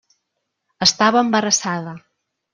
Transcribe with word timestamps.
Estava 0.85 1.23
embarassada. 1.27 1.95